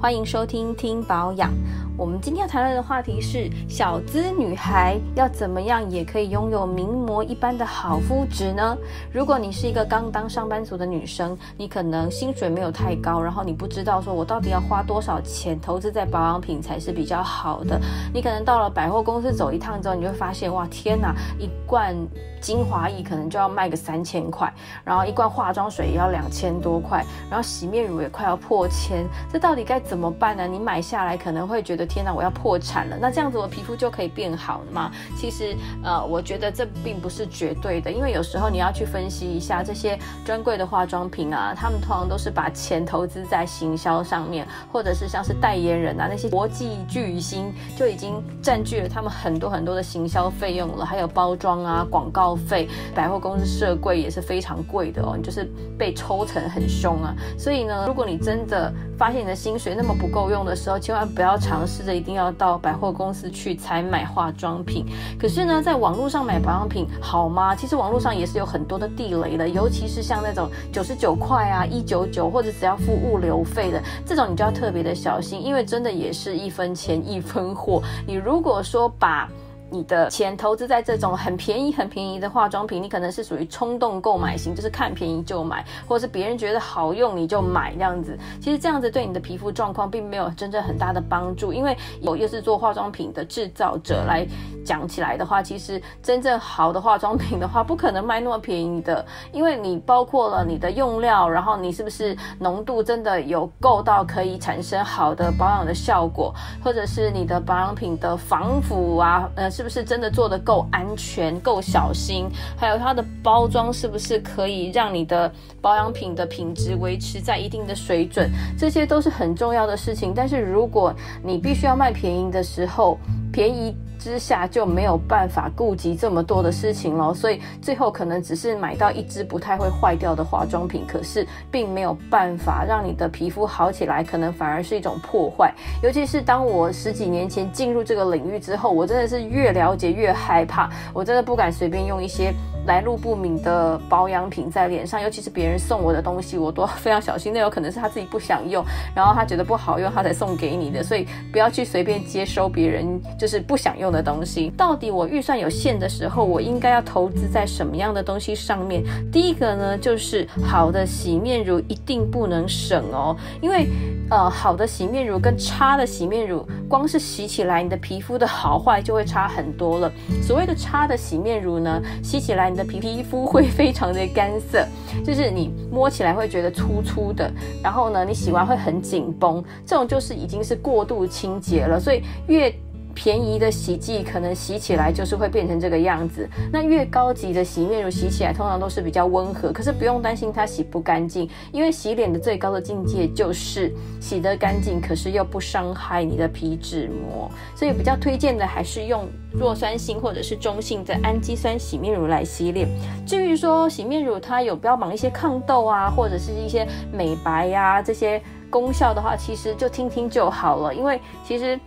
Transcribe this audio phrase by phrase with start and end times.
[0.00, 1.52] 欢迎收听听保养。
[2.00, 8.74] 我们今天要谈论的话题是：小资女孩要怎么样也可以拥有名模一般的好肤质呢？
[9.12, 17.78] 如果你是一个刚当上班族的女生，你可能薪水没有太高，然后你不知道说我到底要花多少钱投资在保养品才是比较好的。
[18.14, 21.94] 你可能到了百货公司走一趟之后，你就会发现哇，天哪，一罐
[22.40, 24.50] 精华液可能就要卖个三千块，
[24.82, 30.46] 然后一罐化妆水也要两千多块，然后洗面乳也快要破千，这到底该怎么办呢？
[30.46, 31.90] 你买下来可能会觉得。
[31.90, 32.96] 天哪，我要破产了！
[33.00, 34.92] 那这样子我皮肤就可以变好了吗？
[35.16, 57.12] 其实，呃，我觉得这并不是绝对的，因为有时候你要去分析一下这些专柜的化妆品啊，他们通常都是把钱投资在行销上面，或者是像是代言人啊，那些国际巨星就已经占据了他们很多很多的行销费用了，还有包装啊、广告费，百货公司设柜也是非常贵的哦，你就是被抽成很凶啊。
[57.36, 61.80] 所以呢，如果你真的发现你的薪水那么不够用的时候，千万不要尝试。
[61.80, 64.84] 着一定要到百货公司去才买化妆品，
[65.18, 67.56] 可是呢，在网络上买保养品好吗？
[67.56, 77.82] 其实网络上也是有很多的地雷的，尤其是像那种九十九块啊、一九九或者只要付物流费的这种，你就要特别的小心，因为真的也是一分钱一分货。
[78.06, 79.26] 你如果说把
[79.70, 88.18] 你的钱投资在这种很便宜、很便宜的化妆品，你可能是属于冲动购买型，就是看便宜就买，或者是别人觉得好用你就买这样子。
[88.40, 94.26] 其实这样子对你的皮肤状况并没有真正很大的帮助，因为有又是做化妆品的制造者来
[94.64, 106.34] 讲起来的话，其实真正好的化妆品的话，不可能卖那么便宜的，因为你包括了你的用料，然后你是不是浓度真的有够到可以产生好的保养的效果，
[106.64, 109.48] 或者是你的保养品的防腐啊，呃。
[109.60, 112.26] 是不是真的做的够安全、够小心？
[112.56, 115.30] 还有它的包装是不是可以让你的
[115.60, 118.30] 保养品的品质维持在一定的水准？
[118.58, 120.14] 这些都是很重要的事情。
[120.16, 122.98] 但是如果你必须要卖便宜的时候，
[123.30, 135.54] 便宜之下就没有办法顾及这么多的事情了，所以最后可能只是买到一支不太会坏掉的化妆品，可是并没有办法让你的皮肤好起来，可能反而是一种破坏。
[135.82, 142.32] 尤其是当我十几年前进入这个领域之后，我真的是越了解越害怕，我真的不敢随便用一些
[142.66, 147.32] 来路不明的保养品在脸上，尤其是别人送我的东西，我都非常小心。
[147.32, 148.64] 那有可能是他自己不想用，
[148.94, 158.82] 然后他觉得不好用，他才送给你的，所以不要去随便接收别人就是不想用的东西，到底我预算有限的时候，我应该要投资在什么样的东西上面？
[159.10, 163.68] 第一个呢，就是好的洗面乳一定不能省哦，因为
[164.10, 169.90] 呃，好的洗面乳跟差的洗面乳，光是洗起来你的皮肤的好坏就会差很多了。
[170.20, 174.66] 所谓的差的洗面乳呢，洗起来你的皮皮肤会非常的干涩，
[175.04, 177.30] 就是你摸起来会觉得粗粗的，
[177.62, 182.52] 然后呢，你洗完会很紧绷，这种就是已经是过度清洁了，所以越
[182.94, 202.68] 便宜的洗剂可能洗起来就是会变成这个样子，那越高级的洗面乳洗起来通常都是比较温和，可是不用担心它洗不干净，因为洗脸的最高的境界就是洗得干净，可是又不伤害你的皮脂膜，所以比较推荐的还是用弱酸性或者是中性的氨基酸洗面乳来洗脸。
[203.06, 208.20] 至于说洗面乳它有标榜一些抗痘啊，或者是一些美白呀、啊、这些
[208.50, 211.58] 功效的话，其实就听听就好了，因为其实。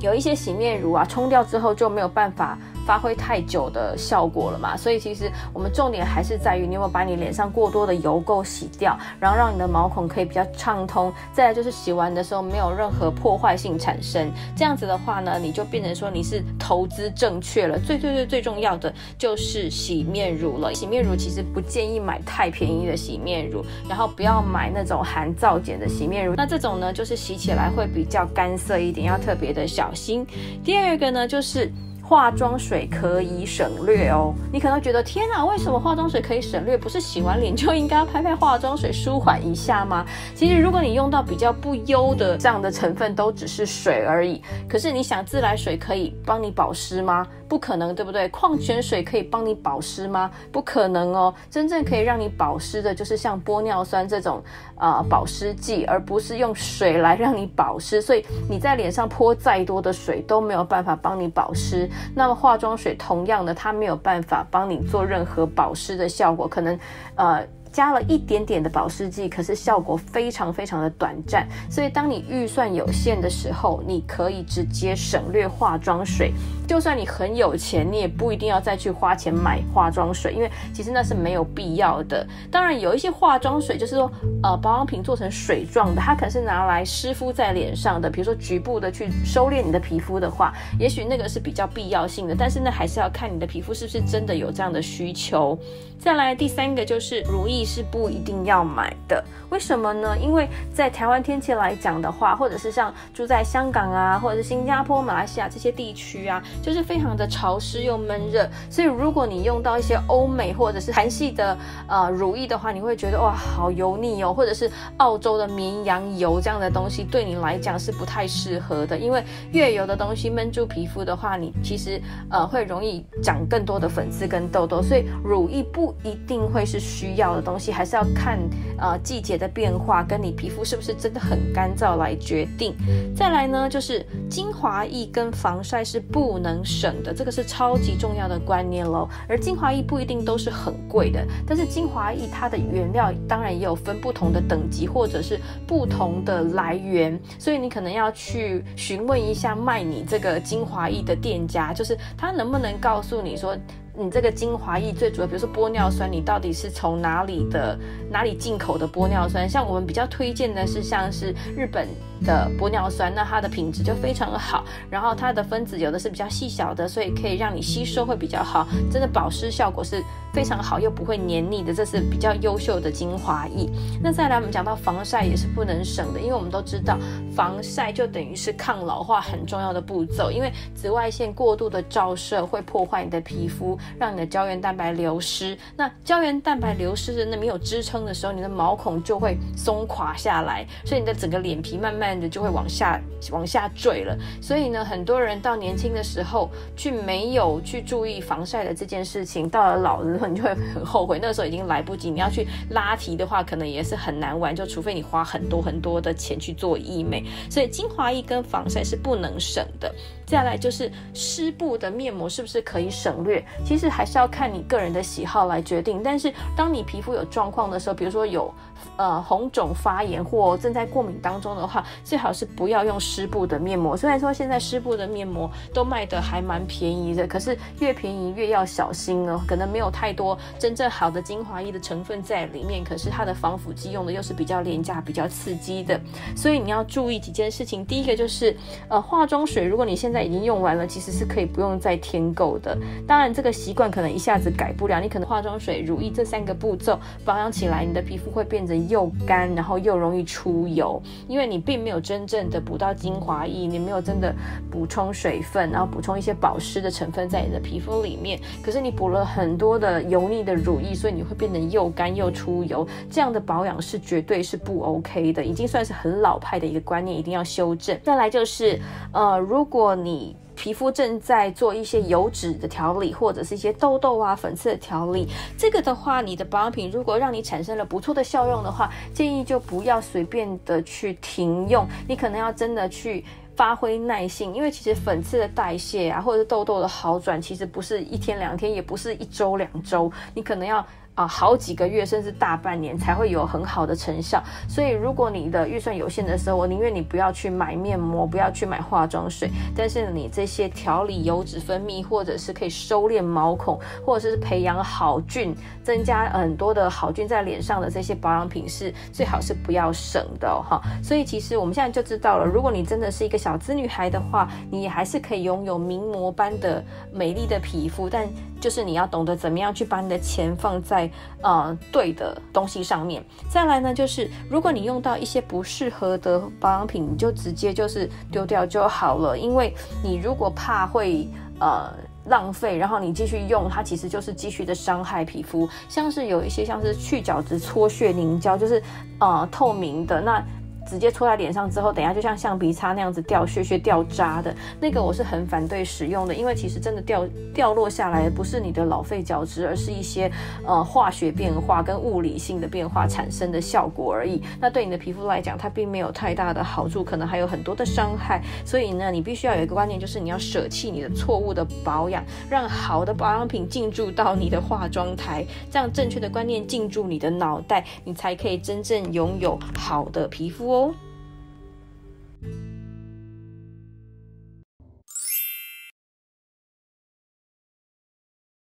[0.00, 11.12] 有一些洗面乳啊，冲掉之后就没有办法发挥太久的效果了嘛，所以其实我们重点还是在于你有没有把你脸上过多的油垢洗掉，然后让你的毛孔可以比较畅通。
[11.32, 17.78] 再来就是洗完的时候没有任何破坏性产生，这样子的话呢，你就变成说你是投资正确了。
[17.78, 20.74] 最最最最重要的就是洗面乳了。
[20.74, 26.34] 洗面乳其实不建议买太便宜的洗面乳，然后不要买那种含皂碱的洗面乳。
[26.36, 30.26] 那这种呢，就是洗起来会比较干涩一点，要特别的小心。
[30.64, 31.70] 第二个呢，就是。
[32.10, 36.76] 化妆水可以省略哦，你可能觉得天哪，为什么化妆水可以省略？
[36.76, 40.04] 不是洗完脸就应该要拍拍化妆水舒缓一下吗？
[40.34, 44.42] 其实如果你用到比较不优的这样的成分，都只是水而已。
[44.68, 47.24] 可是你想自来水可以帮你保湿吗？
[47.48, 48.28] 不可能，对不对？
[48.28, 50.30] 矿泉水可以帮你保湿吗？
[50.50, 51.32] 不可能哦。
[51.48, 54.42] 真正可以让你保湿的，就是像玻尿酸这种
[54.78, 58.02] 呃保湿剂，而不是用水来让你保湿。
[58.02, 61.88] 所以你在脸上泼再多的水都没有办法帮你保湿。
[62.14, 66.78] 那么化妆水同样的，它没有办法帮你做任何保湿的效果，可能
[67.14, 71.46] 呃加了一点点的保湿剂，可是效果非常非常的短暂。
[71.70, 76.32] 所以当你预算有限的时候，你可以直接省略化妆水。
[76.70, 82.24] 就算你很有钱，你也不一定要再去花钱买化妆水，因为其实那是没有必要的。
[82.48, 84.08] 当然，有一些化妆水就是说，
[84.40, 92.36] 呃，保养品做成水状的，它可能是拿来湿敷在脸上的，比如说局部的去收敛你的皮肤的话，也许那个是比较必要性的。
[92.38, 95.58] 但是那还是要看你的皮肤是不是真的有这样的需求。
[95.98, 100.16] 再来第三个就是如意是不一定要买的，为什么呢？
[100.16, 119.22] 因为在台湾天气来讲的话，或者是像住在香港啊，或者是新加坡、马来西亚这些地区啊，就是非常的潮湿又闷热，所以如果你用到一些欧美或者是韩系的呃乳液的话，你会觉得哇好油腻哦，或者是澳洲的绵羊油这样的东西，对你来讲是不太适合的，因为
[119.52, 125.94] 越油的东西闷住皮肤的话，你其实呃会容易长更多的粉刺跟痘痘，所以乳液不。
[126.02, 128.38] 一定会是需要的东西，还是要看
[128.78, 132.74] 呃季节的变化，跟你皮肤是不是真的很干燥来决定。
[133.14, 139.08] 再来呢，就是精华液跟防晒是不能能省的，这个是超级重要的观念喽。
[139.28, 153.56] 而精华液不一定都是很贵的，但是精华液它的原料当然也有分不同的等级或者是不同的来源，所以你可能要去询问一下卖你这个精华液的店家，就是他能不能告诉你说。
[153.92, 159.46] 你这个精华液最主要，比如说玻尿酸，你到底是从哪里的哪里进口的玻尿酸？
[159.46, 161.86] 像我们比较推荐的是像是日本
[162.24, 170.02] 的玻尿酸，那它的品质就非常好，然后它的分子有的是比较细小的，所以可以让你吸收会比较好，真的保湿效果是
[170.32, 173.68] 非常好，又不会黏腻的，这是比较优秀的精华液。
[174.02, 176.98] 那再来我们讲到防晒也是不能省的，因为我们都知道
[177.34, 185.56] 防晒就等于是抗老化很重要的步骤，因为紫外线过度的照射会破坏你的皮肤，让你的胶原蛋白流失。
[185.76, 192.09] 那胶原蛋白流失的那没有支撑的时候，你的毛孔就会松垮下来，所以你的整个脸皮慢慢。
[192.30, 192.98] 就会往下
[193.30, 202.10] 往下坠了，所以呢，很多人到年轻的时候去没有去注意防晒的这件事情，到了老了你就会很后悔，那个时候已经来不及。
[202.10, 207.22] 你要去拉提的话，可能也是很难玩，就除非你花很多很多的钱去做医美。
[207.50, 209.94] 所以精华液跟防晒是不能省的。
[210.30, 213.44] 再来就是湿布的面膜是不是可以省略？
[213.66, 216.02] 其实还是要看你个人的喜好来决定。
[216.04, 218.54] 但是当你皮肤有状况的时候，比如说有
[218.96, 223.96] 呃红肿发炎或正在过敏当中的话，最好是不要用湿布的面膜。
[223.96, 229.40] 虽然说现在湿布的面膜都卖的还蛮便宜的，可是越便宜越要小心哦。
[229.48, 236.00] 可能没有太多真正好的精华液的成分在里面，可是它的防腐剂用的又是比较廉价、比较刺激的。
[236.36, 237.84] 所以你要注意几件事情。
[237.84, 238.56] 第一个就是
[238.88, 242.76] 呃化妆水，如果你现在已经用完了，其实是可以不用再添购的。
[243.06, 251.98] 当然这个习惯可能一下子改不了，你可能化妆水、乳液这三个步骤保养起来，你的皮肤会变得又干，然后又容易出油，因为你并没有。
[252.10, 254.34] 真正的补到精华液，你没有真的
[254.68, 258.40] 补充水分，然后补充一些保湿的成分在你的皮肤里面。
[258.60, 262.84] 可是你补了很多的油腻的乳液，所以你会变得又干又出油。
[263.08, 267.96] 这样的保养是绝对是不 OK 的，已经算是很老派的一个观念，一定要修正。
[268.02, 268.80] 再来就是，
[269.12, 283.24] 呃，如果你你皮肤正在做一些油脂的调理，或者是一些痘痘啊、粉刺的调理，这个的话，你的保养品如果让你产生了不错的效用的话，建议就不要随便的去停用，你可能要真的去
[283.54, 290.84] 发挥耐性，因为其实粉刺的代谢啊，或者是痘痘的好转，其实不是一天两天，也不是一周两周，你可能要。
[291.20, 294.42] 啊，好几个月甚至大半年才会有很好的成效。
[294.66, 299.50] 所以，如果你的预算有限的时候，我宁愿你不要去买面膜，不要去买化妆水。
[299.76, 310.80] 但是，你这些调理油脂分泌，或者是可以收敛毛孔，或者是培养好菌、增加很多的好菌在脸上的这些保养品，是最好是不要省的哈。
[311.02, 318.26] 所以，其实我们现在就知道了，如果你真的是一个小资女孩的话，你还是可以拥有名模般的美丽的皮肤，但
[318.58, 321.09] 就是你要懂得怎么样去把你的钱放在。
[321.42, 329.38] 呃，对的东西上面，再来呢，就是如果你用到一些不适合的保养品，你就直接就是丢掉就好了。
[329.38, 331.92] 因为你如果怕会呃
[332.26, 335.68] 浪费，然后你继续用，它其实就是继续的伤害皮肤。
[335.88, 338.82] 像是有一些像是去角质搓血凝胶，就是
[339.18, 340.44] 呃透明的那。
[340.90, 350.28] 直接搓在脸上之后，等下就像橡皮擦那样子掉屑屑、掉渣的那个，我是很反对使用的，因为其实真的掉掉落下来的不是你的老废角质，而是一些
[350.66, 354.42] 呃化学变化跟物理性的变化产生的效果而已。
[354.60, 358.42] 那对你的皮肤来讲，它并没有太大的好处，可能还有很多的伤害。
[358.64, 370.79] 所以呢，你必须要有一个观念，就是你要舍弃你的错误的保养，让好的保养品进驻到你的化妆台，这样正确的观念进驻你的脑袋，你才可以真正拥有好的皮肤哦。
[370.80, 371.09] people